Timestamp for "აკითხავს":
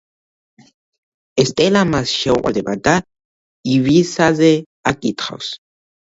4.93-5.51